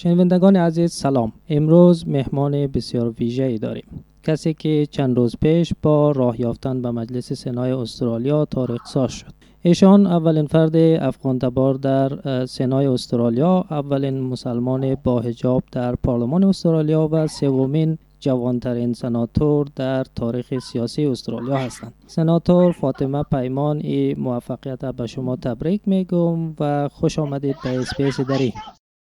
شنوندگان 0.00 0.56
عزیز 0.56 0.92
سلام. 0.92 1.32
امروز 1.48 2.08
مهمان 2.08 2.66
بسیار 2.66 3.10
ویژه 3.10 3.42
ای 3.42 3.58
داریم. 3.58 4.04
کسی 4.22 4.54
که 4.54 4.86
چند 4.90 5.16
روز 5.16 5.36
پیش 5.40 5.72
با 5.82 6.10
راه 6.10 6.40
یافتن 6.40 6.82
به 6.82 6.90
مجلس 6.90 7.32
سنای 7.32 7.72
استرالیا 7.72 8.44
تاریخ 8.44 8.86
ساز 8.86 9.12
شد. 9.12 9.32
ایشان 9.62 10.06
اولین 10.06 10.46
فرد 10.46 10.76
افغان 10.76 11.38
تبار 11.38 11.74
در 11.74 12.46
سنای 12.46 12.86
استرالیا 12.86 13.64
اولین 13.70 14.20
مسلمان 14.20 14.94
با 14.94 15.20
حجاب 15.20 15.62
در 15.72 15.94
پارلمان 15.94 16.44
استرالیا 16.44 17.08
و 17.12 17.26
سومین 17.26 17.98
جوانترین 18.20 18.92
سناتور 18.92 19.66
در 19.76 20.04
تاریخ 20.04 20.58
سیاسی 20.58 21.06
استرالیا 21.06 21.56
هستند. 21.56 21.94
سناتور 22.06 22.72
فاطمه 22.72 23.22
پیمان 23.22 23.80
این 23.80 24.14
موفقیت 24.14 24.84
به 24.84 25.06
شما 25.06 25.36
تبریک 25.36 25.80
میگم 25.86 26.54
و 26.60 26.88
خوش 26.88 27.18
آمدید 27.18 27.56
به 27.64 27.78
SBS 27.78 28.20
دری. 28.20 28.52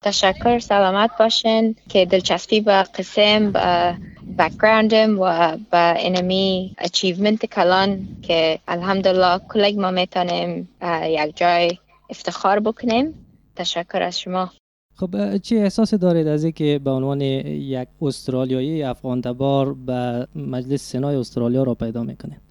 تشکر 0.08 0.60
سلامت 0.60 1.10
باشین 1.20 1.76
که 1.90 2.06
دلچسپی 2.06 2.62
به 2.62 2.84
قسم 2.84 3.52
به 3.52 3.96
background 4.38 5.12
م 5.12 5.20
و 5.20 5.58
به 5.72 5.98
اینمی 6.00 6.76
achievement 6.78 7.46
کلان 7.46 8.08
که 8.22 8.60
الحمدلله 8.68 9.40
کلگ 9.50 9.80
ما 9.80 9.92
می‌تونیم 9.92 10.70
یک 11.04 11.38
جای 11.38 11.78
افتخار 12.10 12.60
بکنیم. 12.60 13.14
تشکر 13.56 14.04
از 14.04 14.20
شما. 14.20 14.52
خب 14.96 15.38
چی 15.38 15.58
احساس 15.58 15.94
دارید 15.94 16.28
از 16.28 16.44
اینکه 16.44 16.80
به 16.84 16.90
عنوان 16.90 17.22
یک 17.22 17.88
استرالیایی 18.02 18.84
افغان 18.84 19.22
تبار 19.22 19.74
به 19.74 20.28
مجلس 20.36 20.92
سنای 20.92 21.16
استرالیا 21.16 21.64
راه 21.64 21.74
پیدا 21.74 22.04
می‌کنید؟ 22.04 22.42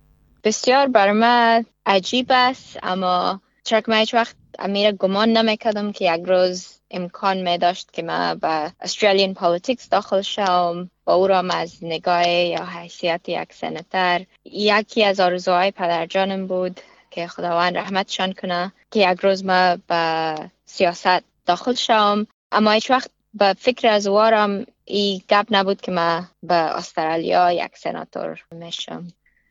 بسیار 0.44 0.86
بر 0.86 1.12
من 1.12 1.64
عجیب 1.86 2.26
است 2.30 2.78
اما 2.82 3.40
چرا 3.66 3.80
که 3.80 4.16
وقت 4.16 4.36
امیر 4.58 4.92
گمان 4.92 5.28
نمی‌کردم 5.28 5.92
که 5.92 6.14
یک 6.14 6.22
روز 6.26 6.80
امکان 6.90 7.36
می 7.36 7.58
داشت 7.58 7.92
که 7.92 8.02
من 8.02 8.38
به 8.38 8.72
Australian 8.80 9.34
politics 9.34 9.88
داخل 9.88 10.20
شوم 10.20 10.90
با 11.04 11.14
او 11.14 11.26
را 11.26 11.38
از 11.38 11.84
نگاه 11.84 12.28
یا 12.28 12.64
حیثیت 12.64 13.28
یک 13.28 13.52
senator 13.52 14.24
یکی 14.44 15.04
از 15.04 15.20
آرزوهای 15.20 15.70
پدرجانم 15.70 16.46
بود 16.46 16.80
که 17.10 17.26
خداوند 17.26 17.76
رحمتشان 17.76 18.32
کنه 18.32 18.72
که 18.90 19.10
یک 19.10 19.20
روز 19.20 19.44
ما 19.44 19.76
به 19.88 20.34
سیاست 20.64 21.24
داخل 21.46 21.74
شوم. 21.74 22.26
اما 22.52 22.70
هیچ 22.70 22.90
وقت 22.90 23.10
به 23.34 23.54
فکر 23.58 23.88
از 23.88 24.06
ما 24.06 24.26
هم 24.26 24.66
ای 24.84 25.22
گپ 25.30 25.46
نبود 25.50 25.80
که 25.80 25.92
من 25.92 26.28
به 26.42 26.54
استرالیا 26.54 27.52
یک 27.52 27.76
senator 27.76 28.44
میشم 28.52 29.08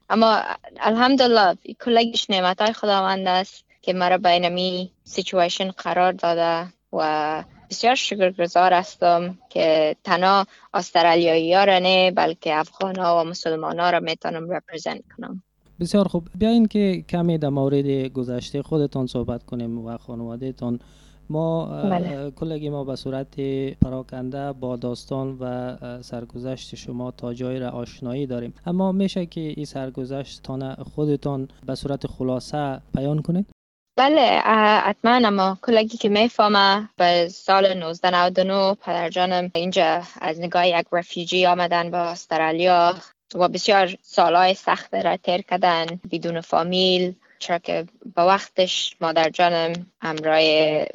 اما 0.09 0.41
الحمدلله 0.80 1.58
کلگیش 1.80 2.30
نعمت 2.30 2.61
های 2.61 2.73
خداوند 2.73 3.27
است. 3.27 3.64
که 3.86 3.94
مرا 3.94 4.17
به 4.17 4.30
اینمی 4.30 4.91
سیچویشن 5.03 5.72
قرار 5.72 6.11
داده 6.11 6.73
و 6.94 7.44
بسیار 7.69 7.95
شکرگزار 7.95 8.73
هستم 8.73 9.38
که 9.50 9.95
تنها 10.03 10.45
استرالیایی 10.73 11.53
ها 11.53 11.64
را 11.64 11.80
نه 11.80 12.11
بلکه 12.11 12.55
افغان 12.59 12.95
ها 12.95 13.22
و 13.22 13.23
مسلمان 13.23 13.80
ها 13.80 13.89
را 13.89 14.00
می‌تونم 14.00 14.52
رپرزنت 14.52 15.03
کنم. 15.17 15.44
بسیار 15.80 16.08
خوب. 16.08 16.27
بیاین 16.36 16.66
که 16.66 17.05
کمی 17.09 17.38
در 17.38 17.50
مورد 17.50 17.86
گذشته 18.08 18.61
خودتان 18.61 19.08
صحبت 19.08 19.44
کنیم 19.44 19.86
و 19.86 19.97
خانواده 19.97 20.52
تان 20.52 20.80
ما 21.30 21.66
بله. 21.66 22.31
کلگی 22.31 22.70
ما 22.70 22.83
به 22.83 22.95
صورت 22.95 23.39
پراکنده 23.81 24.53
با 24.53 24.75
داستان 24.75 25.38
و 25.39 25.77
سرگذشت 26.02 26.75
شما 26.75 27.11
تا 27.11 27.33
جای 27.33 27.59
را 27.59 27.70
آشنایی 27.70 28.27
داریم. 28.27 28.53
اما 28.66 28.92
میشه 28.92 29.25
که 29.25 29.42
این 29.42 29.66
سرگذشت 29.66 30.44
تان 30.44 30.75
خودتان 30.75 31.47
به 31.66 31.75
صورت 31.75 32.08
خلاصه 32.08 32.81
بیان 32.95 33.22
کنید؟ 33.22 33.45
بله 33.97 34.41
حتما 34.83 35.27
اما 35.27 35.57
کلگی 35.61 35.97
که 35.97 36.09
می‌فهمه 36.09 36.89
به 36.97 37.27
سال 37.29 37.65
1999 37.65 38.75
پدرجانم 38.75 39.52
اینجا 39.55 40.02
از 40.21 40.39
نگاه 40.39 40.67
یک 40.67 40.85
refugee 40.91 41.45
آمدن 41.45 41.91
به 41.91 41.97
استرالیا 41.97 42.95
و 43.36 43.47
بسیار 43.47 43.95
سالهای 44.02 44.53
سخت 44.53 44.95
را 44.95 45.17
تیر 45.17 45.42
کردن 45.42 45.86
بدون 46.11 46.42
فامیل 46.42 47.14
چرا 47.39 47.59
که 47.59 47.86
با 48.15 48.27
وقتش 48.27 48.95
مادر 49.02 49.30
جانم 49.30 49.92
همراه 50.02 50.41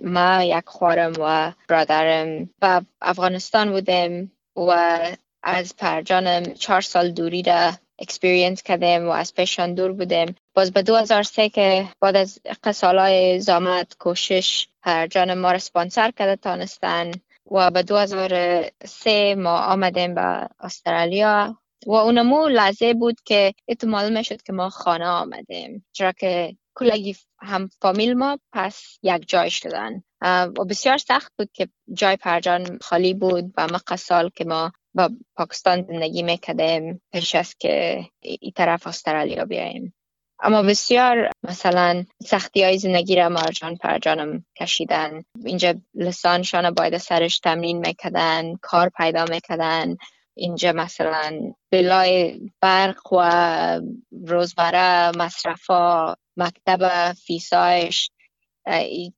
ما 0.02 0.42
یک 0.42 0.64
خواهرم 0.66 1.12
و 1.18 1.52
برادرم 1.68 2.50
د 2.62 2.80
افغانستان 3.02 3.70
بودیم 3.72 4.32
و 4.56 4.98
از 5.42 5.76
پدرجانم 5.76 6.42
چهار 6.42 6.80
سال 6.80 7.10
دوری 7.10 7.42
را 7.42 7.72
experience 8.00 8.62
کردیم 8.62 9.08
و 9.08 9.10
از 9.10 9.34
پیشان 9.34 9.74
دور 9.74 9.92
بودیم 9.92 10.34
باز 10.54 10.72
به 10.72 10.82
2003 10.82 11.48
که 11.48 11.88
بعد 12.00 12.16
از 12.16 12.40
قه 12.64 12.95
سالای 12.95 13.40
زحمت 13.40 13.96
کوشش 13.98 14.68
پدرجان 14.82 15.34
ما 15.34 15.52
را 15.52 15.58
سپانسر 15.58 16.10
کرده 16.10 16.36
تانستن 16.36 17.10
و 17.50 17.70
به 17.70 17.82
2003 17.82 19.34
ما 19.34 19.58
آمدیم 19.58 20.14
به 20.14 20.48
استرالیا 20.60 21.58
و 21.86 21.92
اونمو 21.92 22.48
لحظه 22.48 22.94
بود 22.94 23.20
که 23.24 23.54
احتمال 23.68 24.16
می‌شد 24.16 24.42
که 24.42 24.52
ما 24.52 24.70
خانه 24.70 25.06
آمدیم. 25.06 25.86
چرا 25.92 26.12
که 26.12 26.56
کلگی 26.74 27.16
هم 27.38 27.70
فامیل 27.82 28.14
ما 28.14 28.38
پس 28.52 28.98
یک 29.02 29.28
جای 29.28 29.50
شدن. 29.50 30.02
و 30.22 30.64
بسیار 30.68 30.98
سخت 30.98 31.32
بود 31.38 31.50
که 31.52 31.68
جای 31.92 32.16
پرجان 32.16 32.78
خالی 32.78 33.14
بود 33.14 33.54
و 33.56 33.66
ما 33.66 33.96
سال 33.96 34.30
که 34.34 34.44
ما 34.44 34.72
با 34.94 35.10
پاکستان 35.36 35.82
زندگی 35.82 36.22
می‌کردیم 36.22 37.02
پیش 37.12 37.34
از 37.34 37.54
که 37.54 38.04
ای 38.20 38.52
طرف 38.56 38.86
استرالیا 38.86 39.44
بیاییم. 39.44 39.94
اما 40.42 40.62
بسیار 40.62 41.30
مثلا 41.42 42.04
سختی 42.22 42.64
های 42.64 42.78
زندگی 42.78 43.16
را 43.16 43.28
مرجان 43.28 43.76
پرجانم 43.76 44.44
کشیدن. 44.60 45.22
اینجا 45.44 45.74
لسانشان 45.94 46.70
باید 46.70 46.98
سرش 46.98 47.38
تمرین 47.38 47.78
می‌کردن 47.78 48.56
کار 48.56 48.90
پیدا 48.96 49.24
می‌کردن. 49.24 49.96
اینجا 50.36 50.72
مثلا 50.72 51.40
بلای 51.72 52.40
برق 52.60 53.12
و 53.12 53.80
روزمره 54.26 55.10
مصرفا 55.16 56.14
مکتب 56.36 57.12
فیسایش 57.12 58.10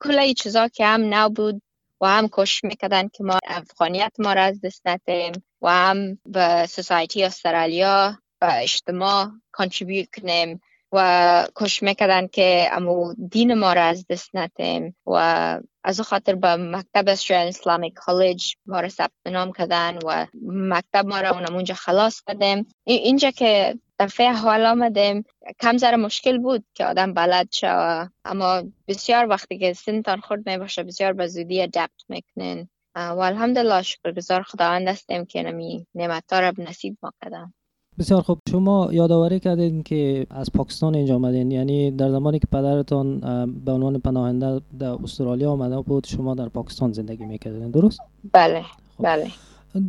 کل 0.00 0.32
چیزا 0.32 0.68
که 0.68 0.86
هم 0.86 1.14
نبود 1.14 1.62
و 2.00 2.06
هم 2.06 2.28
کوشش 2.28 2.64
می‌کردن 2.64 3.08
که 3.08 3.24
ما 3.24 3.38
افغانیت 3.46 4.12
ما 4.18 4.32
را 4.32 4.42
از 4.42 4.60
دست 4.60 4.82
ندیم 4.86 5.32
و 5.62 5.70
هم 5.70 6.18
به 6.26 6.66
سوسایتی 6.66 7.24
استرالیا 7.24 8.18
و 8.40 8.52
اجتماع 8.60 9.30
کانتریبیوت 9.52 10.08
کنیم 10.20 10.60
و 10.92 11.46
کش 11.56 11.82
می‌کردن 11.82 12.26
که 12.26 12.68
امو 12.72 13.14
دین 13.30 13.54
ما 13.54 13.72
را 13.72 13.82
از 13.82 14.06
دست 14.06 14.30
ندیم 14.34 14.96
و 15.06 15.60
از 15.84 16.00
خاطر 16.00 16.34
به 16.34 16.56
مکتب 16.56 17.08
استرالین 17.08 17.48
اسلامیک 17.48 17.92
کالج 17.94 18.54
ما 18.66 18.80
را 18.80 18.88
ثبت 18.88 19.10
نام 19.26 19.52
کردن 19.52 19.98
و 20.04 20.26
مکتب 20.44 21.06
ما 21.06 21.20
را 21.20 21.30
اونجا 21.30 21.74
خلاص 21.74 22.22
کردیم 22.26 22.66
اینجا 22.84 23.30
که 23.30 23.74
دفعه 24.04 24.32
حال 24.32 24.66
آمدیم 24.66 25.24
کم 25.60 25.76
ذره 25.76 25.96
مشکل 25.96 26.38
بود 26.38 26.64
که 26.74 26.86
آدم 26.86 27.14
بلد 27.14 27.48
شوه 27.52 28.08
اما 28.24 28.62
بسیار 28.88 29.28
وقتی 29.28 29.58
که 29.58 29.72
سنتان 29.72 30.20
خورد 30.20 30.48
می 30.48 30.58
باشه 30.58 30.82
بسیار 30.82 31.12
به 31.12 31.26
زودی 31.26 31.62
ادپت 31.62 32.04
می‌کنین 32.08 32.68
و 32.96 33.18
الحمدلله 33.18 33.82
شکرگزار 33.82 34.42
خداوند 34.42 34.88
هستیم 34.88 35.24
که 35.24 35.42
نمی 35.42 35.86
نعمت 35.94 36.32
را 36.32 36.52
نصیب 36.58 36.96
ما 37.02 37.12
کردم 37.22 37.54
بسیار 37.98 38.22
خوب. 38.22 38.38
شما 38.50 38.88
یادآوری 38.92 39.40
کردین 39.40 39.82
که 39.82 40.26
از 40.30 40.52
پاکستان 40.52 40.94
اینجا 40.94 41.14
آمدین. 41.14 41.50
یعنی 41.50 41.90
در 41.90 42.10
زمانی 42.10 42.38
که 42.38 42.46
پدرتان 42.46 43.20
به 43.64 43.72
عنوان 43.72 43.98
پناهنده 43.98 44.60
در 44.78 44.88
استرالیا 45.02 45.50
آمده 45.50 45.80
بود 45.80 46.06
شما 46.06 46.34
در 46.34 46.48
پاکستان 46.48 46.92
زندگی 46.92 47.24
می‌کردین. 47.24 47.70
درست؟ 47.70 48.00
بله 48.32 48.62
خب. 48.96 49.04
بله. 49.04 49.26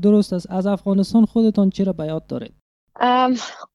درست 0.01 0.33
است. 0.33 0.51
از 0.51 0.67
افغانستان 0.67 1.25
خودتان 1.25 1.69
چرا 1.69 1.93
به 1.93 2.05
یاد 2.05 2.27
دارید؟ 2.27 2.62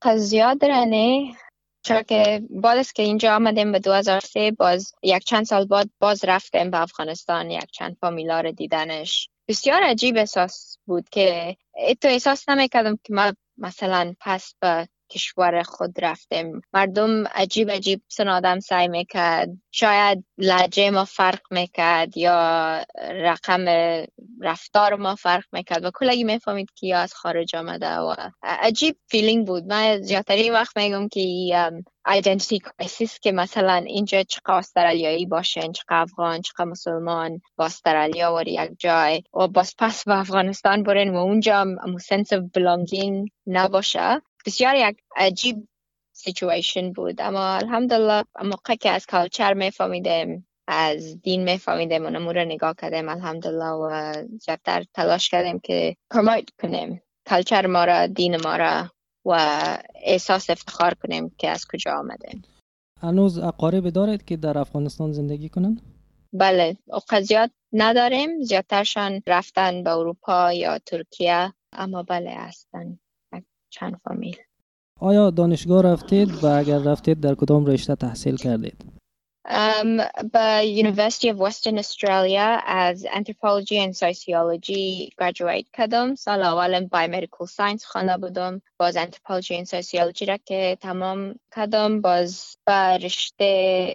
قضیه 0.02 0.54
درنه. 0.54 1.36
چرا 1.82 2.02
که 2.02 2.42
بعد 2.50 2.78
از 2.78 2.92
که 2.92 3.02
اینجا 3.02 3.36
آمدیم 3.36 3.72
به 3.72 3.78
2003 3.78 4.50
باز 4.50 4.92
یک 5.02 5.24
چند 5.24 5.44
سال 5.44 5.64
بعد 5.64 5.90
باز 6.00 6.24
رفتیم 6.24 6.70
به 6.70 6.82
افغانستان 6.82 7.50
یک 7.50 7.70
چند 7.72 7.96
فامیلا 8.00 8.40
رو 8.40 8.52
دیدنش. 8.52 9.28
بسیار 9.48 9.82
عجیب 9.82 10.16
احساس 10.16 10.78
بود 10.86 11.08
که 11.08 11.56
تو 12.00 12.08
احساس 12.08 12.48
نمی‌کردم 12.48 12.98
که 13.04 13.12
ما 13.12 13.32
مثلا 13.58 14.14
پس 14.20 14.54
به 14.60 14.88
کشور 15.10 15.62
خود 15.62 16.04
رفتیم. 16.04 16.60
مردم 16.72 17.26
عجیب 17.26 17.70
عجیب 17.70 18.02
سن 18.08 18.28
آدم 18.28 18.60
سعی 18.60 18.88
می‌کرد. 18.88 19.48
شاید 19.70 20.24
لحجه 20.38 20.90
ما 20.90 21.04
فرق 21.04 21.40
می‌کرد 21.50 22.16
یا 22.16 22.84
رقم 22.98 23.64
رفتار 24.40 24.94
ما 24.94 25.14
فرق 25.14 25.44
می‌کرد 25.52 25.84
و 25.84 25.90
کلگی 25.94 26.24
می‌فهمید 26.24 26.70
که 26.74 26.86
یا 26.86 26.98
از 26.98 27.14
خارج 27.14 27.56
آمده 27.56 27.96
و 27.96 28.14
عجیب 28.42 28.96
feeling 29.06 29.46
بود. 29.46 29.64
من 29.64 30.02
زیادتری 30.02 30.50
وقت 30.50 30.76
میگم 30.76 31.08
که 31.08 31.20
identity 32.06 32.58
crisis 32.58 33.18
که 33.20 33.32
مثلا 33.32 33.74
اینجا 33.74 34.22
چقدر 34.22 34.54
استرالیایی 34.54 35.26
باشن 35.26 35.72
چقدر 35.72 36.02
افغان 36.02 36.40
چقدر 36.40 36.64
مسلمان 36.64 37.40
با 37.56 37.64
استرالیا 37.64 38.34
و 38.34 38.48
یک 38.48 38.70
جای 38.78 39.22
و 39.34 39.48
باز 39.48 39.74
پس 39.78 40.04
به 40.04 40.18
افغانستان 40.18 40.82
برن 40.82 41.08
و 41.08 41.16
اونجا 41.16 41.66
sense 42.00 42.34
of 42.34 42.42
belonging 42.58 43.30
نباشه. 43.46 44.22
بسیار 44.46 44.74
یک 44.74 44.96
عجیب 45.16 45.68
سیچویشن 46.12 46.92
بود. 46.92 47.20
اما 47.20 47.54
الحمدلله 47.54 48.24
موقع 48.44 48.74
که 48.74 48.90
از 48.90 49.06
culture 49.06 49.54
میفهمیدیم 49.54 50.47
از 50.70 51.22
دین 51.22 51.44
میفهمیدیم 51.44 52.06
و 52.06 52.10
نمور 52.10 52.44
نگاه 52.44 52.74
کردیم 52.78 53.08
الحمدلله 53.08 53.70
و 53.70 54.12
زیادتر 54.40 54.84
تلاش 54.94 55.28
کردیم 55.28 55.58
که 55.58 55.96
پروموت 56.10 56.50
کنیم 56.62 57.02
کلچر 57.26 57.66
ما 57.66 57.84
را 57.84 58.06
دین 58.06 58.36
ما 58.36 58.56
را 58.56 58.90
و 59.24 59.38
احساس 59.94 60.50
افتخار 60.50 60.94
کنیم 60.94 61.34
که 61.38 61.48
از 61.50 61.66
کجا 61.72 61.92
آمدیم 61.98 62.42
هنوز 63.00 63.38
اقارب 63.38 63.88
دارید 63.88 64.24
که 64.24 64.36
در 64.36 64.58
افغانستان 64.58 65.12
زندگی 65.12 65.48
کنند؟ 65.48 65.82
بله 66.32 66.76
زیاد 67.22 67.50
نداریم. 67.72 68.42
زیادترشان 68.42 69.22
رفتن 69.26 69.82
به 69.82 69.90
اروپا 69.90 70.52
یا 70.52 70.78
ترکیه. 70.78 71.52
اما 71.72 72.02
بله 72.02 72.30
هستن. 72.30 72.98
چند 73.70 74.00
فامیل. 74.04 74.36
آیا 75.00 75.30
دانشگاه 75.30 75.82
رفتید 75.82 76.44
و 76.44 76.46
اگر 76.46 76.78
رفتید 76.78 77.20
در 77.20 77.34
کدام 77.34 77.66
رشته 77.66 77.94
تحصیل 77.94 78.36
کردید؟ 78.36 78.97
به 80.32 80.62
University 80.82 81.28
of 81.32 81.36
Western 81.36 81.78
Australia 81.78 82.62
از 82.66 83.06
Anthropology 83.06 83.78
and 83.86 83.94
Sociology 83.96 85.10
graduate 85.20 85.70
کردم 85.72 86.14
سال 86.14 86.42
اولم 86.42 86.88
Biomedical 86.94 87.46
Science 87.46 87.84
خوانده 87.84 88.18
بودم 88.18 88.62
باز 88.78 88.96
Anthropology 88.96 89.64
and 89.64 89.68
Sociology 89.68 90.28
را 90.28 90.36
که 90.36 90.78
تمام 90.80 91.34
کردم 91.56 92.00
باز 92.00 92.56
به 92.66 92.98
رشته 93.02 93.94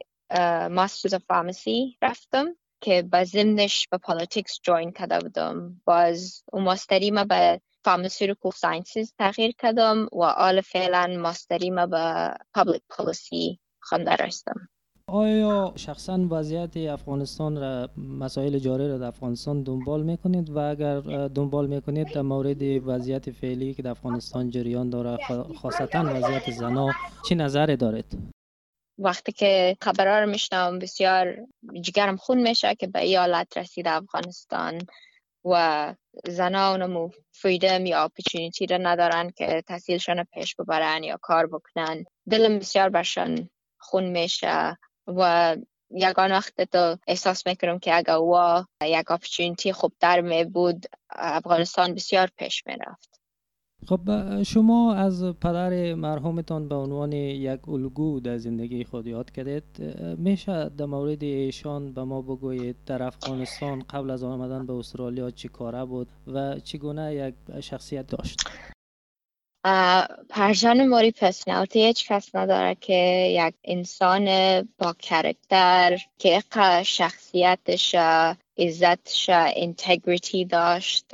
Masters 0.69 1.13
of 1.13 1.21
Pharmacy 1.31 1.97
رفتم 2.01 2.55
که 2.81 3.01
به 3.01 3.23
ضمنش 3.23 3.87
به 3.87 3.97
politics 3.97 4.59
join 4.63 4.91
کرده 4.91 5.19
بودم 5.19 5.81
باز 5.85 6.43
اون 6.53 6.63
master 6.63 7.04
ی 7.04 7.11
ما 7.11 7.23
به 7.23 7.61
Pharmaceutical 7.87 8.51
Sciences 8.51 9.11
تغییر 9.19 9.51
کردم 9.51 10.07
و 10.11 10.23
حال 10.23 10.61
فعلا 10.61 11.17
master 11.19 11.62
ی 11.62 11.69
ما 11.69 11.85
به 11.85 12.33
Public 12.57 12.95
Policy 12.95 13.57
خونده 13.79 14.15
رستم 14.15 14.69
آیا 15.13 15.73
شخصا 15.75 16.27
وضعیت 16.29 16.77
افغانستان 16.77 17.57
را 17.57 17.89
مسائل 17.97 18.59
جاری 18.59 18.87
را 18.87 18.97
در 18.97 19.07
افغانستان 19.07 19.63
دنبال 19.63 20.03
می‌کنید؟ 20.03 20.49
و 20.49 20.57
اگر 20.57 21.27
دنبال 21.27 21.67
می‌کنید 21.67 22.13
در 22.13 22.21
مورد 22.21 22.61
وضعیت 22.61 23.31
فعلی 23.31 23.73
که 23.73 23.81
در 23.81 23.89
افغانستان 23.89 24.49
جریان 24.49 24.89
داره 24.89 25.17
خاصتا 25.61 26.03
وضعیت 26.05 26.51
زنا 26.51 26.91
چی 27.29 27.35
نظر 27.35 27.65
دارید؟ 27.65 28.05
وقتی 28.97 29.31
که 29.31 29.77
خبرها 29.81 30.19
رو 30.19 30.29
میشنم 30.29 30.79
بسیار 30.79 31.37
جگرم 31.81 32.17
خون 32.17 32.41
میشه 32.41 32.75
که 32.75 32.87
به 32.87 32.99
ایالت 32.99 33.57
رسید 33.57 33.87
افغانستان 33.87 34.81
و 35.45 35.95
زنا 36.27 36.71
اونمو 36.71 37.09
فریدم 37.31 37.85
یا 37.85 38.03
اپیچونیتی 38.03 38.65
رو 38.65 38.77
ندارن 38.81 39.29
که 39.29 39.63
تحصیلشان 39.67 40.23
پیش 40.23 40.55
ببرن 40.55 41.03
یا 41.03 41.17
کار 41.21 41.47
بکنن. 41.47 42.05
دلم 42.29 42.59
بسیار 42.59 42.89
برشان 42.89 43.49
خون 43.77 44.03
میشه. 44.03 44.77
و 45.07 45.55
یگان 45.91 46.31
وقت 46.31 46.61
تو 46.61 46.97
احساس 47.07 47.47
می‌کنم 47.47 47.79
که 47.79 47.97
اگر 47.97 48.13
او 48.13 48.63
یک 48.81 49.11
اپچونیتی 49.11 49.73
خوبتر 49.73 50.21
می 50.21 50.43
بود 50.43 50.85
افغانستان 51.09 51.93
بسیار 51.93 52.29
پیش 52.37 52.63
می 52.67 52.73
رفت 52.87 53.23
خب 53.87 54.43
شما 54.43 54.93
از 54.93 55.23
پدر 55.23 55.93
مرحومتان 55.93 56.67
به 56.67 56.75
عنوان 56.75 57.11
یک 57.11 57.69
الگو 57.69 58.19
در 58.19 58.37
زندگی 58.37 58.83
خود 58.83 59.07
یاد 59.07 59.31
کردید. 59.31 59.63
میشه 60.17 60.69
در 60.69 60.85
مورد 60.85 61.23
ایشان 61.23 61.93
به 61.93 62.03
ما 62.03 62.21
بگویید 62.21 62.75
در 62.85 63.03
افغانستان 63.03 63.79
قبل 63.79 64.09
از 64.09 64.23
آمدن 64.23 64.65
به 64.65 64.73
استرالیا 64.73 65.31
چی 65.31 65.47
کاره 65.47 65.85
بود 65.85 66.07
و 66.27 66.59
چگونه 66.59 67.15
یک 67.15 67.61
شخصیت 67.61 68.07
داشت؟ 68.07 68.39
پرژان 70.29 70.87
موری 70.87 71.11
پرسنالتی 71.11 71.85
هیچ 71.85 72.11
کس 72.11 72.35
نداره 72.35 72.75
که 72.75 72.93
یک 73.39 73.55
انسان 73.63 74.27
با 74.77 74.93
کرکتر 74.99 75.97
که 76.17 76.43
شخصیتش 76.83 77.95
عزتش 78.57 79.29
انتگریتی 79.29 80.45
داشت 80.45 81.05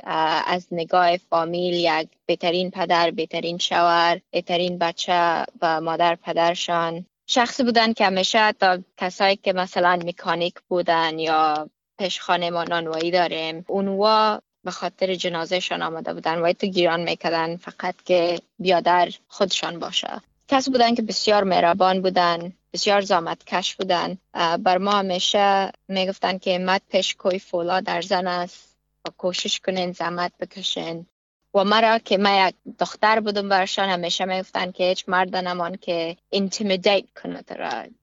از 0.46 0.66
نگاه 0.72 1.16
فامیل 1.16 1.74
یک 1.74 2.08
بهترین 2.26 2.70
پدر 2.70 3.10
بهترین 3.10 3.58
شوهر 3.58 4.20
بهترین 4.30 4.78
بچه 4.78 5.44
و 5.62 5.80
مادر 5.80 6.14
پدرشان 6.14 7.06
شخصی 7.26 7.62
بودن 7.62 7.92
که 7.92 8.06
همیشه 8.06 8.52
تا 8.52 8.78
کسایی 8.96 9.36
که 9.36 9.52
مثلا 9.52 9.98
مکانیک 10.06 10.54
بودن 10.68 11.18
یا 11.18 11.70
پشخانه 11.98 12.50
ما 12.50 12.64
نانوایی 12.64 13.10
داریم 13.10 13.64
اونوا 13.68 14.40
به 14.64 14.70
خاطر 14.70 15.14
جنازهشان 15.14 15.82
آمده 15.82 16.14
بودن. 16.14 16.38
و 16.38 16.52
تو 16.52 16.66
گیران 16.66 17.00
می‌کردن 17.00 17.56
فقط 17.56 17.94
که 18.04 18.38
بیادر 18.58 19.10
خودشان 19.28 19.78
باشه. 19.78 20.20
کس 20.48 20.68
بودن 20.68 20.94
که 20.94 21.02
بسیار 21.02 21.44
مهربان 21.44 22.02
بودن 22.02 22.52
بسیار 22.72 23.00
زامت 23.00 23.44
کش 23.44 23.76
بودن 23.76 24.18
بر 24.58 24.78
ما 24.78 24.92
همیشه 24.92 25.72
می‌گفتن 25.88 26.38
که 26.38 26.58
مد 26.58 26.82
پیش 26.90 27.14
کوی 27.14 27.38
فولا 27.38 27.80
در 27.80 28.00
زن 28.00 28.26
است. 28.26 28.70
و 29.06 29.10
کوشش 29.18 29.60
کنین 29.60 29.92
زحمت 29.92 30.32
بکشین. 30.40 31.06
و 31.54 31.64
مرا 31.64 31.98
که 31.98 32.18
من 32.18 32.48
یک 32.48 32.54
دختر 32.78 33.20
بودم 33.20 33.48
برشان 33.48 33.88
همیشه 33.88 34.24
می‌گفتن 34.24 34.70
که 34.72 34.84
هیچ 34.84 35.04
مرد 35.08 35.36
نمان 35.36 35.76
که 35.76 36.16
اینتیمیدیت 36.30 37.04
کنه 37.22 37.42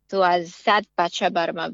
تو 0.10 0.20
از 0.20 0.48
صد 0.50 0.86
بچه 0.98 1.30
بر 1.30 1.52
ما 1.52 1.72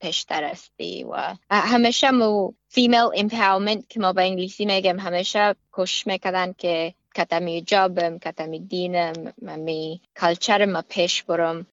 پیشتر 0.00 0.44
استی 0.44 1.04
و 1.04 1.34
همیشه 1.50 2.10
مو 2.10 2.52
فیمیل 2.68 3.08
امپاورمنت 3.16 3.88
که 3.88 4.00
ما 4.00 4.12
به 4.12 4.22
انگلیسی 4.22 4.64
میگم 4.64 4.98
همیشه 4.98 5.54
کوشش 5.72 6.06
می‌کردن 6.06 6.52
که 6.52 6.94
کتمی 7.14 7.62
جابم 7.62 8.18
کتمی 8.18 8.60
دینم 8.60 9.32
می 9.42 10.00
کلچر 10.16 10.64
ما 10.64 10.82
پیش 10.88 11.22
برم. 11.22 11.66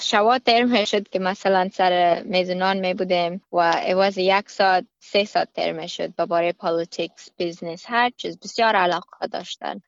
شوا 0.00 0.38
تیرم 0.38 0.68
می‌شد 0.70 1.08
که 1.08 1.18
مثلا 1.18 1.68
سر 1.72 2.22
میز 2.22 2.57
نان 2.57 2.80
می 2.80 2.94
بودیم 2.94 3.42
و 3.52 3.56
ایواز 3.86 4.18
یک 4.18 4.50
ساعت 4.50 4.84
سه 4.98 5.24
ساعت 5.24 5.48
تیرم 5.54 5.86
شد 5.86 6.14
به 6.14 6.26
باره 6.26 6.52
politics 6.52 7.28
business 7.36 7.84
هر 7.88 8.10
چیز. 8.16 8.38
بسیار 8.38 8.76
علاقه 8.76 9.26
داشتن. 9.32 9.80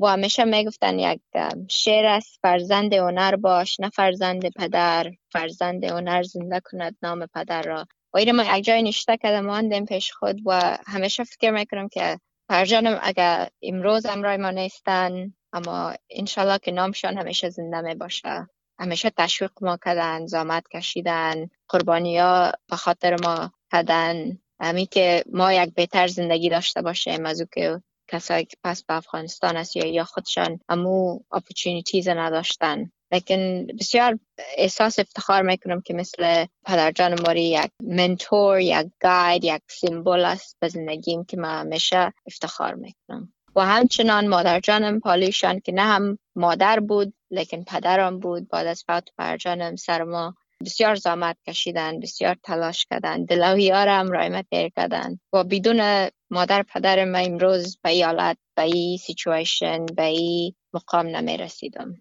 و 0.00 0.06
همیشه 0.06 0.44
می‌گفتن 0.44 0.98
یک 0.98 1.20
شعر 1.68 2.06
است 2.06 2.38
فرزند 2.42 2.94
هنر 2.94 3.36
باش 3.36 3.80
نه 3.80 3.88
فرزند 3.88 4.48
پدر. 4.48 5.10
فرزند 5.32 5.84
هنر 5.84 6.22
زنده 6.22 6.60
کند 6.60 6.96
نام 7.02 7.26
پدر 7.26 7.62
را. 7.62 7.86
و 8.14 8.18
ایره 8.18 8.32
ما 8.32 8.56
یک 8.56 8.64
جای 8.64 8.82
نوشته 8.82 9.16
کردم 9.16 9.46
ماندیم 9.46 9.84
پیش 9.84 10.12
خود 10.12 10.40
و 10.46 10.78
همیشه 10.86 11.24
فکر 11.24 11.50
می‌کنم 11.50 11.88
که 11.88 12.18
پدرجانم 12.48 13.00
اگر 13.02 13.48
امروز 13.62 14.06
همرای 14.06 14.36
ما 14.36 14.50
نیستن 14.50 15.34
اما 15.52 15.94
انشالله 16.10 16.58
که 16.58 16.72
نامشان 16.72 17.18
همیشه 17.18 17.50
زنده 17.50 17.80
می 17.80 17.94
باشه 17.94 18.48
همیشه 18.78 19.10
تشویق 19.10 19.50
ما 19.60 19.78
کردن 19.84 20.26
زحمت 20.26 20.68
کشیدن 20.68 21.50
قربانی 21.68 22.18
ها 22.18 22.52
به 22.70 22.76
خاطر 22.76 23.16
ما 23.22 23.52
کردن. 23.72 24.38
همی 24.60 24.86
که 24.86 25.24
ما 25.32 25.52
یک 25.52 25.74
بهتر 25.74 26.06
زندگی 26.06 26.48
داشته 26.48 26.82
باشیم 26.82 27.26
از 27.26 27.42
که 27.54 27.82
کسایی 28.08 28.44
که 28.44 28.56
پس 28.64 28.84
به 28.84 28.94
افغانستان 28.94 29.56
است 29.56 29.76
یا 29.76 30.04
خودشان 30.04 30.60
امو 30.68 31.20
opportunities 31.32 32.08
نداشتن. 32.08 32.90
لیکن 33.12 33.66
بسیار 33.66 34.18
احساس 34.56 34.98
افتخار 34.98 35.42
می‌کنم 35.42 35.80
که 35.80 35.94
مثل 35.94 36.46
پدرجان 36.66 37.20
ماره 37.20 37.44
یک 37.44 37.70
mentor 37.82 38.60
یک 38.60 38.86
guide 39.00 39.44
یک 39.44 39.62
symbol 39.68 40.24
است 40.24 40.56
به 40.60 40.68
زندگیم 40.68 41.24
که 41.24 41.36
من 41.36 41.60
همیشه 41.60 42.12
افتخار 42.26 42.74
می‌کنم. 42.74 43.32
و 43.58 43.60
همچنان 43.60 44.28
مادرجانم 44.28 45.00
پالویشان 45.00 45.60
که 45.60 45.72
نه 45.72 45.82
هم 45.82 46.18
مادر 46.36 46.80
بود 46.80 47.14
لیکن 47.30 47.62
پدرم 47.62 48.18
بود. 48.18 48.48
بعد 48.48 48.66
از 48.66 48.84
فوت 48.86 49.08
پدرجانم 49.18 49.76
سر 49.76 50.02
ما 50.02 50.34
بسیار 50.64 50.94
زحمت 50.94 51.36
کشیدن 51.46 52.00
بسیار 52.00 52.36
تلاش 52.42 52.86
کردن 52.90 53.24
دلوی 53.24 53.70
هم 53.70 54.10
رایمت 54.10 54.46
دیر 54.50 54.68
کردن 54.68 55.18
و 55.32 55.44
بدون 55.44 56.08
مادر 56.30 56.62
پدر 56.62 57.04
ما 57.04 57.18
امروز 57.18 57.78
به 57.82 57.90
ایالت 57.90 58.36
به 58.56 58.62
ای 58.62 58.98
سیچویشن 59.00 59.86
به 59.86 60.04
ای 60.04 60.54
مقام 60.74 61.06
نمی 61.06 61.36
رسیدم 61.36 61.94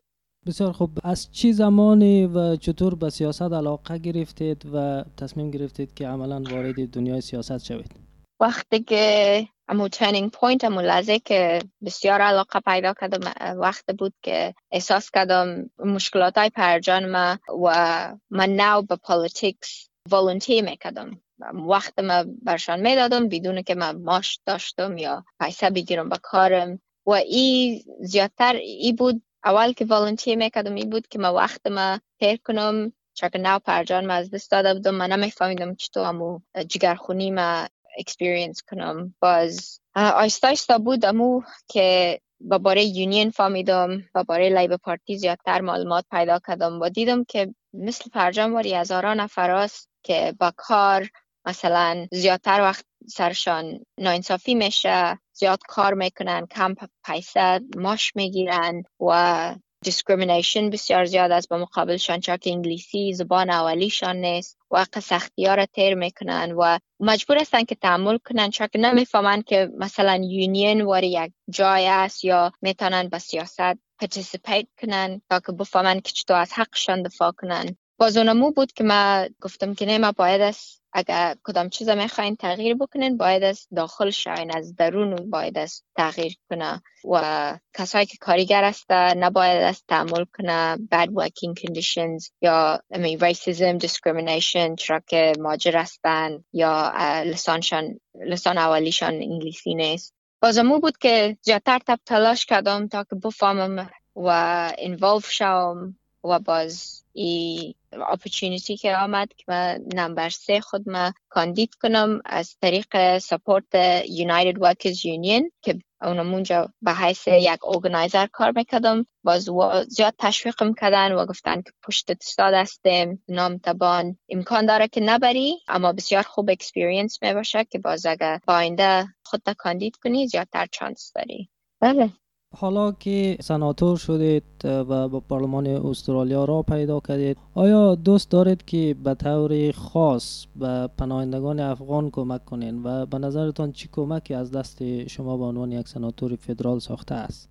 بسیار 0.48 0.72
خوب. 0.72 1.00
از 1.04 1.32
چی 1.32 1.54
زمانی 1.54 2.26
و 2.26 2.56
چطور 2.56 2.96
به 2.96 3.10
سیاست 3.10 3.42
علاقه 3.42 3.98
گرفتید 3.98 4.66
و 4.74 5.04
تصمیم 5.18 5.52
گرفتید 5.52 5.94
که 5.94 6.08
عملا 6.08 6.44
وارد 6.52 6.90
دنیای 6.90 7.22
سیاست 7.22 7.66
شوید؟ 7.66 7.92
وقتی 8.40 8.84
که 8.84 9.48
امو 9.70 9.88
ترنینگ 9.88 10.32
پوینت 10.32 10.64
امو 10.64 10.82
لحظه 10.82 11.20
که 11.20 11.62
بسیار 11.86 12.22
علاقه 12.22 12.60
پیدا 12.60 12.94
کردم 12.94 13.34
وقت 13.60 13.92
بود 13.92 14.14
که 14.22 14.54
احساس 14.72 15.12
کردم 15.12 15.70
مشکلات 15.80 16.38
های 16.38 16.50
پرجان 16.50 17.12
ما 17.12 17.38
و 17.64 18.16
من 18.30 18.50
نو 18.50 18.82
به 18.82 18.96
politics 18.96 19.90
volunteer 20.12 20.62
می‌کردم. 20.62 21.22
وقت 21.70 22.00
ما 22.00 22.26
برشان 22.42 22.80
می‌دادم 22.80 23.30
بدون 23.30 23.62
که 23.62 23.76
من 23.76 24.02
معاش 24.02 24.40
داشتم 24.46 24.98
یا 24.98 25.26
پیسه 25.40 25.70
بگیرم 25.70 26.10
با 26.10 26.18
کارم. 26.22 26.80
و 27.06 27.12
ای 27.12 27.84
زیادتر 28.00 28.54
ای 28.54 28.94
بود 28.94 29.22
اول 29.46 29.74
که 29.74 29.86
volunteer 29.86 30.36
می‌کردم 30.36 30.76
ای 30.76 30.86
بود 30.86 31.08
که 31.08 31.20
ما 31.20 31.34
وقت 31.34 31.68
ما 31.68 32.00
تیر 32.20 32.38
کنم 32.46 32.94
چون 33.14 33.30
نو 33.36 33.60
پدرجان 33.60 34.06
ما 34.06 34.14
از 34.14 34.32
دست 34.32 34.52
داده 34.52 34.74
بودم 34.74 34.96
من 34.96 35.12
نمیفهمیدم 35.12 35.76
چطور 35.76 36.06
امو 36.06 36.40
جگرخونی 36.68 37.32
ما 37.32 37.68
experience 37.98 38.62
کنم. 38.72 39.16
باز 39.22 39.80
آیستا 39.96 40.48
آیستا 40.48 40.78
بود 40.78 41.06
امو 41.06 41.42
که 41.68 42.20
با 42.42 42.58
باره 42.58 42.84
union 42.84 43.30
فهمیدم 43.30 44.04
با 44.16 44.24
باره 44.24 44.50
Labor 44.50 44.76
Party 44.76 45.18
زیادتر 45.18 45.62
معلومات 45.62 46.06
پیدا 46.12 46.40
کردم 46.48 46.82
و 46.82 46.90
دیدم 46.90 47.24
که 47.24 47.54
مثل 47.74 48.10
پدرجانم 48.14 48.54
واری 48.54 48.74
هزاران 48.74 49.20
نفر 49.20 49.70
که 50.04 50.34
با 50.40 50.54
کار 50.58 51.10
مثلا 51.46 52.08
زیادتر 52.12 52.62
وقت 52.62 52.86
سرشان 53.10 53.80
ناانصافی 53.98 54.56
میشه 54.56 55.20
زیاد 55.34 55.60
کار 55.68 55.94
می‌کنن 55.94 56.46
کم 56.46 56.76
پیسه 57.06 57.60
ماش 57.78 58.16
می‌گیرن 58.16 58.84
و 59.00 59.56
discrimination 59.86 60.70
بسیار 60.72 61.06
زیاد 61.06 61.32
است. 61.32 61.50
با 61.50 61.58
مقابلشان 61.58 62.20
چرا 62.20 62.38
که 62.38 62.50
انگلیسی 62.50 63.14
زبان 63.14 63.50
اولیشان 63.50 64.16
نیست 64.16 64.58
و 64.72 64.86
سختی 65.00 65.46
ها 65.46 65.56
را 65.56 65.66
تیر 65.66 65.96
می‌کنن 65.96 66.52
و 66.52 66.80
مجبور 67.00 67.38
هستن 67.38 67.64
که 67.64 67.76
تحمل 67.76 68.18
کنن 68.18 68.50
چرا 68.50 68.68
که 68.68 68.80
نمی‌فهمن 68.80 69.42
که 69.42 69.70
مثلا 69.78 70.22
یونین 70.24 70.82
وار 70.82 71.04
یک 71.04 71.32
جای 71.50 71.88
است 71.88 72.26
یا 72.26 72.52
می‌تونن 72.62 73.10
به 73.10 73.20
سیاست 73.20 73.74
participate 74.04 74.68
کنن 74.82 75.22
تا 75.30 75.40
که 75.40 75.52
بفهمن 75.52 76.00
که 76.00 76.12
چطور 76.12 76.38
از 76.38 76.54
حقشان 76.54 77.04
دفاع 77.04 77.32
کنن 77.32 77.78
باز 78.00 78.18
اونمو 78.18 78.52
بود 78.52 78.72
که 78.72 78.84
ما 78.84 79.26
گفتم 79.42 79.74
که 79.74 79.86
نه 79.86 79.98
ما 79.98 80.12
باید 80.12 80.42
است 80.42 80.84
اگر 80.98 81.36
کدام 81.44 81.70
چیز 81.70 81.90
می‌خواین 81.90 82.36
تغییر 82.36 82.76
بکنین 82.76 83.18
باید 83.18 83.44
از 83.44 83.68
داخل 83.76 84.10
شاین 84.10 84.58
از 84.58 84.76
درون 84.76 85.30
باید 85.30 85.58
از 85.58 85.84
تغییر 85.96 86.36
کنه 86.50 86.82
و 87.12 87.58
کسایی 87.74 88.06
که 88.06 88.18
کاریگر 88.18 88.64
است 88.64 88.92
نباید 88.92 89.64
از 89.64 89.84
تعمل 89.88 90.26
کنه 90.38 90.76
bad 90.76 91.08
working 91.08 91.54
conditions 91.62 92.30
یا 92.42 92.80
I 92.94 92.98
mean, 92.98 93.20
racism, 93.20 93.88
discrimination 93.88 94.76
چرا 94.78 95.00
که 95.08 95.34
ماجر 95.40 95.78
هستن 95.78 96.44
یا 96.54 96.94
لسانشان 97.26 98.00
لسان 98.16 98.58
اولیشان 98.58 99.14
انگلیسی 99.14 99.76
نیست. 99.76 100.14
بازمو 100.42 100.80
بود 100.80 100.98
که 100.98 101.38
زیادتر 101.42 101.80
تب 101.88 102.00
تلاش 102.06 102.46
کردم 102.46 102.88
تا 102.88 103.04
که 103.04 103.16
بفهمم 103.16 103.90
و 104.16 104.30
انوالو 104.78 105.22
شوم. 105.22 105.98
و 106.24 106.40
باز 106.40 107.04
ای 107.14 107.76
اپورتونیتی 107.92 108.78
که 108.78 108.98
آمد 108.98 109.34
که 109.38 109.44
من 109.48 109.82
نمبر 109.96 110.30
سه 110.30 110.60
خود 110.60 110.90
ما 110.90 111.14
کاندید 111.30 111.76
کنم 111.76 112.22
از 112.26 112.58
طریق 112.62 113.18
سپورت 113.18 113.76
United 114.10 114.62
Workers 114.62 115.06
Union 115.06 115.52
که 115.62 115.80
اونم 116.02 116.34
اونجا 116.34 116.74
به 116.82 116.94
حیث 116.94 117.28
یک 117.28 117.68
organiser 117.68 118.28
کار 118.28 118.52
می‌کردم. 118.56 119.06
باز 119.24 119.50
زیاد 119.88 120.14
تشویقم 120.20 120.74
کردن 120.74 121.12
و 121.12 121.26
گفتن 121.26 121.62
که 121.62 121.72
پشت 121.84 122.12
استاد 122.12 122.54
هستیم 122.54 123.24
نامته 123.28 123.58
بان 123.58 124.18
امکان 124.30 124.66
داره 124.66 124.88
که 124.88 125.02
نبری 125.02 125.58
اما 125.68 125.94
بسیار 125.94 126.24
خوب 126.24 126.50
experience 126.50 127.24
می 127.24 127.34
باشه 127.34 127.64
که 127.64 127.80
باز 127.80 128.06
اگر 128.06 128.40
به 128.48 128.65
آینده 128.65 129.08
خود 129.24 129.50
کاندید 129.58 129.96
کنی 129.96 130.28
زیادتر 130.28 130.68
چانس 130.72 131.12
داری. 131.16 131.50
بله. 131.80 132.10
حالا 132.56 132.92
که 132.92 133.38
سناتور 133.42 133.98
شدید 133.98 134.44
و 134.66 135.08
با 135.08 135.20
پارلمان 135.20 135.68
استرالیا 135.68 136.46
را 136.46 136.62
پیدا 136.62 137.00
کردید 137.00 137.38
آیا 137.56 137.96
دوست 137.96 138.32
دارید 138.32 138.66
که 138.66 138.96
به 139.04 139.14
طور 139.14 139.72
خاص 139.72 140.46
به 140.56 140.90
پناهندگان 140.98 141.60
افغان 141.60 142.12
کمک 142.12 142.46
کنین 142.46 142.84
و 142.84 143.06
به 143.06 143.18
نظرتان 143.18 143.72
چی 143.72 143.90
کمکی 143.92 144.34
از 144.34 144.52
دست 144.52 145.08
شما 145.08 145.38
به 145.38 145.44
عنوان 145.44 145.72
یک 145.72 145.88
سناتور 145.88 146.36
فدرال 146.36 146.80
ساخته 146.80 147.16
است؟ 147.16 147.50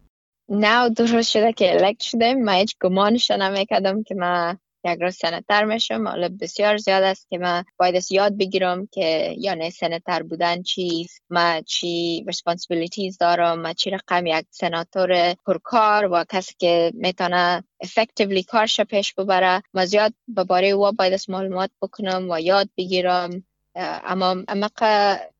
نه 0.49 0.89
درست 0.89 1.31
شده 1.31 1.53
که 1.53 1.75
الکت 1.75 2.03
شده 2.03 2.35
ما 2.35 2.53
هیچ 2.53 2.77
گمانش 2.81 3.31
نمی‌کردم 3.31 4.03
که 4.03 4.15
ما 4.15 4.55
یک 4.85 4.99
روز 5.01 5.17
سنتر 5.17 5.65
میشم. 5.65 6.09
حالا 6.09 6.29
بسیار 6.41 6.77
زیاد 6.77 7.03
است 7.03 7.31
که 7.31 7.39
من 7.39 7.65
باید 7.77 8.03
یاد 8.11 8.37
بگیرم 8.37 8.87
که 8.87 9.35
یعنی 9.39 9.71
سنتر 9.71 10.23
بودن 10.23 10.63
چیست 10.63 11.23
ما 11.31 11.61
چی 11.61 12.25
responsibilities 12.31 13.17
دارم 13.21 13.61
ما 13.61 13.73
چی 13.73 13.91
رقم 13.91 14.27
یک 14.27 14.47
سناتور 14.51 15.35
پرکار 15.35 16.13
و 16.13 16.25
کسی 16.29 16.55
که 16.59 16.93
می‌تونه 16.95 17.65
effectively 17.85 18.45
کارش 18.45 18.81
پیش 18.81 19.15
ببره. 19.15 19.63
ما 19.75 19.87
زیاد 19.87 20.13
به 20.29 20.45
باره 20.45 20.69
او 20.69 20.93
باید 20.93 21.21
معلومات 21.29 21.71
بکنم 21.83 22.31
و 22.31 22.41
یاد 22.41 22.69
بگیرم. 22.77 23.45
اما 23.75 24.37
امق 24.49 24.83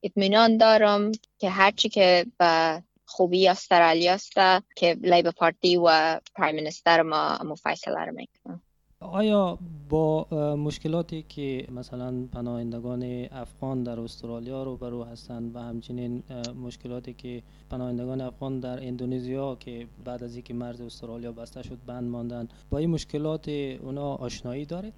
اطمینان 0.03 0.57
دارم 0.57 1.13
که 1.39 1.51
هرچی 1.51 1.89
که 1.89 2.27
به 2.39 2.83
خوبی 3.05 3.49
استرالیا 3.49 4.13
است 4.13 4.33
که 4.77 4.97
لیبر 5.03 5.31
پارتی 5.31 5.77
و 5.77 6.21
پرایم 6.35 6.65
منستر 6.65 7.03
ما 7.03 7.39
مفیصله 7.45 8.05
رو 8.05 8.13
آیا 9.01 9.59
با 9.89 10.27
مشکلاتی 10.57 11.23
که 11.23 11.67
مثلا 11.71 12.29
پناهندگان 12.33 13.29
افغان 13.33 13.83
در 13.83 14.01
استرالیا 14.01 14.63
روبرو 14.63 15.05
هستند 15.05 15.57
و 15.57 15.59
همچنین 15.59 16.23
مشکلاتی 16.65 17.15
که 17.15 17.43
پناهندگان 17.71 18.21
افغان 18.21 18.61
در 18.61 18.87
اندونزیا 18.87 19.55
که 19.55 19.87
بعد 20.05 20.25
از 20.25 20.35
اینکه 20.35 20.55
مرز 20.55 20.81
استرالیا 20.81 21.33
بسته 21.33 21.63
شد 21.63 21.79
بند 21.87 22.11
ماندن 22.11 22.49
با 22.71 22.79
این 22.79 22.91
مشکلات 22.91 23.49
اونا 23.49 24.15
آشنایی 24.15 24.65
دارید؟ 24.65 24.95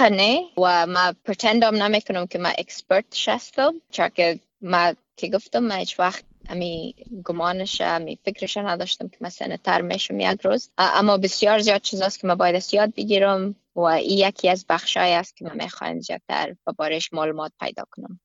نه 0.00 0.40
و 0.58 0.86
ما 0.86 1.12
پرتندم 1.24 1.82
نمی‌کنم 1.82 2.26
که 2.26 2.38
ما 2.38 2.48
اکسپرت 2.58 3.28
هستم 3.28 3.72
چرا 3.90 4.08
که 4.08 4.40
ما 4.60 4.92
که 5.16 5.28
گفتم 5.28 5.58
ما 5.58 5.74
هیچ 5.74 6.00
وقت 6.00 6.24
امی 6.48 6.94
گمانش 7.24 7.80
امی 7.80 8.18
فکرش 8.24 8.56
نداشتم 8.56 9.08
که 9.08 9.16
مثلا 9.20 9.56
تر 9.64 9.80
میشم 9.80 10.20
یک 10.20 10.40
روز. 10.40 10.70
اما 10.78 11.16
بسیار 11.16 11.58
زیاد 11.58 11.80
چیزاست 11.80 12.20
که 12.20 12.26
من 12.26 12.34
باید 12.34 12.62
یاد 12.72 12.94
بگیرم 12.94 13.54
و 13.76 13.80
این 13.80 14.18
یکی 14.18 14.48
از 14.48 14.64
بخشای 14.68 15.12
است 15.12 15.36
که 15.36 15.44
من 15.44 15.56
می‌خوایم 15.56 16.00
زیادتر 16.00 16.56
با 16.64 16.74
بارش 16.78 17.12
معلومات 17.12 17.52
پیدا 17.60 17.84
کنم. 17.90 18.20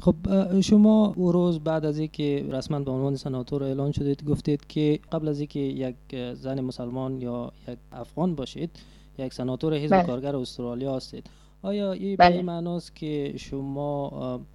خب 0.00 0.14
شما 0.60 1.12
او 1.16 1.32
روز 1.32 1.60
بعد 1.60 1.84
از 1.84 1.98
اینکه 1.98 2.46
رسما 2.50 2.80
به 2.80 2.90
عنوان 2.90 3.16
سناتور 3.16 3.64
اعلان 3.64 3.92
شدید 3.92 4.24
گفتید 4.24 4.66
که 4.66 5.00
قبل 5.12 5.28
از 5.28 5.38
اینکه 5.38 5.60
یک 5.60 5.96
زن 6.34 6.60
مسلمان 6.60 7.20
یا 7.20 7.52
یک 7.68 7.78
افغان 7.92 8.34
باشید 8.34 8.70
یک 9.18 9.34
سناتور 9.34 9.74
حزب 9.74 9.96
بله. 9.96 10.06
کارگر 10.06 10.36
استرالیا 10.36 10.96
هستید. 10.96 11.26
آیا 11.64 11.92
این 11.92 12.16
به 12.16 12.26
این 12.26 12.44
معناست 12.44 12.96
که 12.96 13.34
شما 13.38 14.08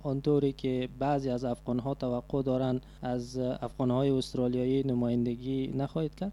آنطوری 0.03 0.53
که 0.53 0.89
بعضی 0.99 1.29
از 1.29 1.43
افغان 1.43 1.79
ها 1.79 1.93
توقع 1.93 2.41
دارن 2.41 2.81
از 3.01 3.37
افغان 3.37 3.91
های 3.91 4.09
استرالیایی 4.09 4.83
نمایندگی 4.83 5.67
نخواهید 5.67 6.15
کرد؟ 6.15 6.31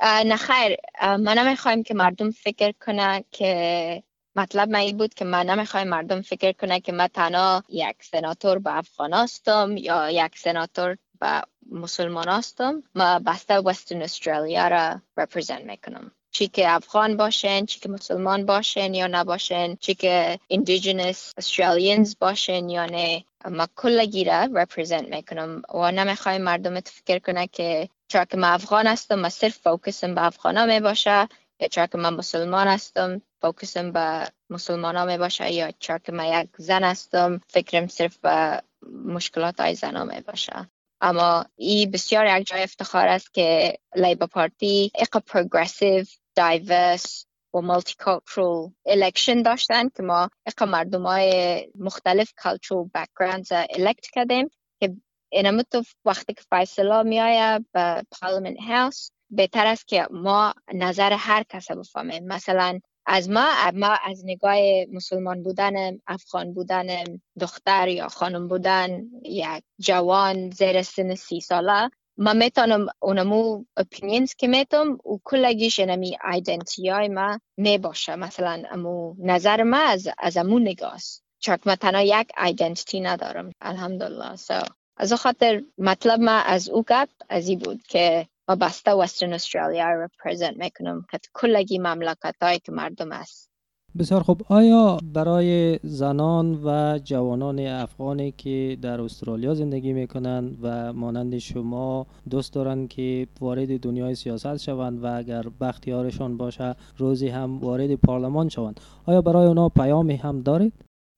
نه 0.00 0.36
خیر. 0.36 0.76
ما 1.02 1.34
نمی‌خوایم 1.34 1.82
که 1.82 1.94
مردم 1.94 2.30
فکر 2.30 2.72
کنه 2.86 3.24
که 3.30 4.02
مطلب 4.36 4.68
من 4.68 4.78
این 4.78 4.96
بود 4.96 5.14
که 5.14 5.24
من 5.24 5.50
نمی‌خوایم 5.50 5.88
مردم 5.88 6.20
فکر 6.20 6.52
کنه 6.52 6.80
که 6.80 6.92
من 6.92 7.06
تنها 7.06 7.62
یک 7.68 7.96
سناتور 8.00 8.58
به 8.58 8.76
افغان 8.76 9.12
هستم 9.12 9.76
یا 9.76 10.10
یک 10.10 10.38
سناتور 10.38 10.96
به 11.20 11.42
مسلمان 11.70 12.28
هستم. 12.28 12.82
ما 12.94 13.18
بسته 13.18 13.58
وسترن 13.58 14.02
استرالیا 14.02 14.68
را 14.68 15.00
رپرزنت 15.16 15.64
می‌کنم. 15.64 16.12
چی 16.32 16.48
که 16.48 16.70
افغان 16.70 17.16
باشن 17.16 17.64
چی 17.64 17.80
که 17.80 17.88
مسلمان 17.88 18.46
باشن 18.46 18.94
یا 18.94 19.06
نباشن 19.06 19.74
چی 19.74 19.94
که 19.94 20.38
indigenous 20.52 21.42
Australians 21.42 22.16
باشن 22.20 22.68
یا 22.68 22.86
نه. 22.86 23.24
ما 23.50 23.68
کلگی 23.76 24.24
را 24.24 24.46
represent 24.46 25.08
می‌کنم. 25.08 25.62
و 25.74 25.92
نمی‌خوایم 25.92 26.42
مردم 26.42 26.80
فکر 26.80 27.18
کنه 27.18 27.46
که 27.46 27.88
چرا 28.08 28.24
که 28.24 28.36
من 28.36 28.52
افغان 28.52 28.86
هستم 28.86 29.14
ما 29.14 29.28
صرف 29.28 29.58
فوکسم 29.58 30.14
به 30.14 30.24
افغان 30.26 30.56
ها 30.56 30.66
می 30.66 30.80
باشه 30.80 31.28
یا 31.60 31.68
چرا 31.68 31.86
که 31.86 31.98
من 31.98 32.14
مسلمان 32.14 32.66
هستم 32.66 33.22
فوکسم 33.40 33.92
به 33.92 34.28
مسلمان 34.50 34.96
ها 34.96 35.04
می 35.04 35.18
باشه 35.18 35.52
یا 35.52 35.70
چرا 35.78 35.98
که 35.98 36.12
من 36.12 36.26
یک 36.26 36.48
زن 36.58 36.84
هستم 36.84 37.40
فکرم 37.48 37.86
صرف 37.86 38.18
به 38.18 38.62
مشکلات 39.04 39.60
های 39.60 39.74
زن 39.74 39.96
ها 39.96 40.04
می 40.04 40.20
باشه 40.20 40.70
اما 41.02 41.44
ای 41.56 41.86
بسیار 41.86 42.38
یک 42.40 42.46
جای 42.46 42.62
افتخار 42.62 43.08
است 43.08 43.34
که 43.34 43.78
لیبر 43.96 44.26
پارتی 44.26 44.92
اقا 44.94 45.20
پروگرسیو 45.20 46.04
diverse 46.40 47.24
و 47.54 47.60
multicultural 47.60 48.72
election 48.88 49.42
داشتن 49.44 49.88
که 49.88 50.02
ما 50.02 50.30
اقا 50.46 50.66
مردم 50.66 51.02
های 51.02 51.68
مختلف 51.78 52.32
cultural 52.40 52.98
backgrounds 52.98 53.48
elect 53.76 54.10
کردیم 54.12 54.50
که 54.80 54.96
اینمو 55.32 55.62
تو 55.62 55.82
وقتی 56.04 56.34
که 56.34 56.42
فیصله 56.50 57.02
می 57.02 57.20
آید 57.20 57.66
به 57.72 58.04
Parliament 58.10 58.60
House 58.60 59.10
بهتر 59.30 59.66
است 59.66 59.88
که 59.88 60.06
ما 60.10 60.54
نظر 60.74 61.12
هر 61.12 61.42
کس 61.48 61.70
بفهمیم. 61.70 62.24
مثلا 62.26 62.80
از 63.06 63.30
ما 63.30 63.70
ما 63.74 63.96
از 64.04 64.22
نگاه 64.24 64.56
مسلمان 64.92 65.42
بودن 65.42 65.98
افغان 66.06 66.54
بودن 66.54 66.86
دختر 67.40 67.88
یا 67.88 68.08
خانم 68.08 68.48
بودن 68.48 69.02
یک 69.22 69.62
جوان 69.78 70.50
زیر 70.50 70.82
سن 70.82 71.14
سی 71.14 71.40
ساله. 71.40 71.90
ما 72.18 72.32
می‌تونم 72.32 72.86
اونمو 73.00 73.64
opinions 73.76 74.34
که 74.34 74.48
می‌تونم 74.48 74.92
و 74.92 75.18
کلگیش 75.24 75.80
امی 75.80 76.16
identity 76.32 76.88
های 76.88 77.08
ما 77.08 77.40
می 77.56 77.78
باشه 77.78 78.16
مثلا 78.16 78.62
امو 78.70 79.14
نظر 79.18 79.62
ما 79.62 79.78
از, 79.78 80.08
از 80.18 80.36
امو 80.36 80.58
نگاست 80.58 81.22
چون 81.38 81.58
ما 81.66 81.76
تنها 81.76 82.02
یک 82.02 82.28
identity 82.44 83.00
ندارم. 83.00 83.52
الحمدلله. 83.60 84.36
So. 84.36 84.68
از 84.96 85.12
خاطر 85.12 85.62
مطلب 85.78 86.20
ما 86.20 86.32
از 86.32 86.68
او 86.68 86.82
گپ 86.82 87.08
از 87.28 87.50
بود 87.50 87.82
که 87.82 88.26
بسته 88.56 88.90
وسترن 88.90 89.32
استرالیا 89.32 89.90
رو 89.90 90.08
پرزنت 90.24 90.56
می‌کنم 90.56 91.06
که 91.10 91.18
کلگی 91.32 91.78
مملکت 91.78 92.34
هایی 92.42 92.58
که 92.58 92.72
مردم 92.72 93.12
است 93.12 93.52
بسیار 93.98 94.22
خوب 94.22 94.42
آیا 94.48 94.98
برای 95.14 95.78
زنان 95.82 96.60
و 96.64 96.98
جوانان 96.98 97.58
افغانی 97.58 98.32
که 98.32 98.78
در 98.82 99.00
استرالیا 99.00 99.54
زندگی 99.54 99.92
می‌کنند 99.92 100.58
و 100.62 100.92
مانند 100.92 101.38
شما 101.38 102.06
دوست 102.30 102.52
دارند 102.52 102.88
که 102.88 103.26
وارد 103.40 103.80
دنیای 103.80 104.14
سیاست 104.14 104.56
شوند 104.56 105.04
و 105.04 105.16
اگر 105.16 105.42
بختیارشان 105.60 106.36
باشه 106.36 106.74
روزی 106.96 107.28
هم 107.28 107.58
وارد 107.58 107.94
پارلمان 107.94 108.48
شوند 108.48 108.80
آیا 109.06 109.22
برای 109.22 109.46
اونا 109.46 109.68
پیامی 109.68 110.16
هم 110.16 110.40
دارید؟ 110.40 110.72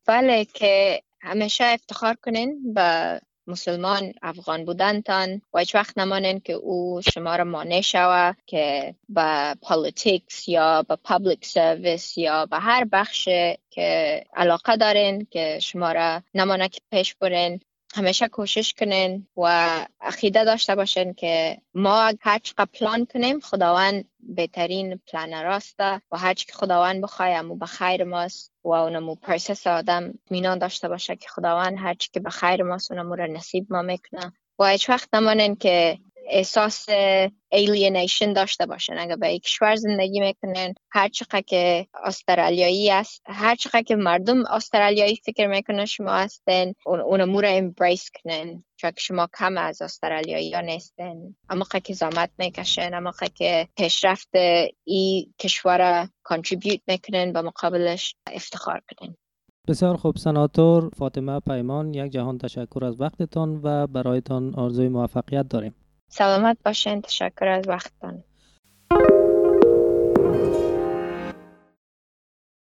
بله 0.06 0.44
که 0.44 1.02
همیشه 1.20 1.64
افتخار 1.64 2.14
کنین 2.24 2.72
به 2.74 3.20
مسلمان 3.46 4.12
افغان 4.22 4.64
بودنتان 4.64 5.42
و 5.54 5.58
هیچ 5.58 5.74
وقت 5.74 5.98
نمانین 5.98 6.40
که 6.40 6.52
او 6.52 7.00
شما 7.14 7.36
را 7.36 7.44
مانع 7.44 7.80
شوه 7.80 8.32
که 8.46 8.94
به 9.08 9.54
politics 9.62 10.48
یا 10.48 10.82
به 10.82 10.96
public 10.96 11.46
service 11.46 12.18
یا 12.18 12.46
به 12.46 12.58
هر 12.58 12.84
بخش 12.84 13.28
که 13.70 14.24
علاقه 14.34 14.76
دارین 14.76 15.26
که 15.30 15.58
شما 15.62 15.92
را 15.92 16.22
نمانه 16.34 16.68
که 16.68 16.80
پیش 16.90 17.14
برین. 17.14 17.60
همیشه 17.94 18.28
کوشش 18.28 18.72
کنین 18.72 19.26
و 19.36 19.46
عقیده 20.00 20.44
داشته 20.44 20.74
باشین 20.74 21.14
که 21.14 21.58
ما 21.74 22.12
هر 22.20 22.38
چقدر 22.38 22.64
پلان 22.64 23.06
کنیم 23.06 23.40
خداوند 23.40 24.04
بهترین 24.28 25.00
پلان 25.12 25.44
راسته 25.44 26.02
و 26.12 26.18
هر 26.18 26.34
که 26.34 26.52
خداوند 26.52 27.02
بخواه 27.02 27.28
امو 27.28 27.56
به 27.56 27.66
خیر 27.66 28.04
ماست. 28.04 28.52
و 28.64 28.68
اونمو 28.68 29.14
process 29.14 29.66
آدم 29.66 30.14
اطمینان 30.30 30.58
داشته 30.58 30.88
باشه 30.88 31.16
که 31.16 31.28
خداوند 31.28 31.78
هر 31.78 31.94
که 31.94 32.20
به 32.20 32.30
خیر 32.30 32.62
ماست 32.62 32.92
اونمو 32.92 33.14
را 33.14 33.26
نصیب 33.26 33.66
ما 33.72 33.82
می‌کنه. 33.82 34.32
و 34.58 34.66
هیچ 34.66 34.90
وقت 34.90 35.14
نمانین 35.14 35.56
که 35.56 35.98
احساس 36.26 36.86
alienation 37.52 38.32
داشته 38.32 38.66
باشن. 38.66 38.98
اگر 38.98 39.16
به 39.16 39.34
یک 39.34 39.42
کشور 39.42 39.74
زندگی 39.74 40.20
می‌کنن 40.20 40.74
هر 40.90 41.08
چقدر 41.08 41.40
که 41.40 41.86
استرالیایی 42.04 42.90
است 42.90 43.22
هر 43.26 43.54
چقدر 43.54 43.82
که 43.82 43.96
مردم 43.96 44.44
استرالیایی 44.46 45.16
فکر 45.16 45.46
می‌کنن 45.46 45.84
شما 45.84 46.12
هستن 46.12 46.72
اون 46.86 47.20
امو 47.20 47.32
ره 47.32 47.44
embrace 47.46 48.10
کنن. 48.14 48.64
چون 48.76 48.92
شما 48.98 49.28
کم 49.38 49.58
از 49.58 49.82
استرالیایی 49.82 50.52
ها 50.52 50.60
نیستن. 50.60 51.14
اما 51.48 51.64
که 51.84 51.94
زحمت 51.94 52.30
می‌کشن 52.38 52.94
اما 52.94 53.12
که 53.34 53.68
پیشرفت 53.76 54.34
ای 54.84 55.26
کشور 55.38 56.08
contribute 56.22 56.80
می‌کنن 56.88 57.32
به 57.32 57.42
مقابلش 57.42 58.14
افتخار 58.32 58.80
کنن. 58.96 59.16
بسیار 59.68 59.96
خوب. 59.96 60.16
سناتور 60.16 60.90
فاطمه 60.96 61.40
پیمان 61.40 61.94
یک 61.94 62.12
جهان 62.12 62.38
تشکر 62.38 62.84
از 62.84 63.00
وقتتان 63.00 63.60
و 63.62 63.86
برایتان 63.86 64.54
آرزوی 64.54 64.88
موفقیت 64.88 65.48
داریم. 65.48 65.74
سلامت 66.14 66.58
باشین. 66.64 67.02
تشکر 67.02 67.48
از 67.48 67.68
وقتتان. 67.68 68.24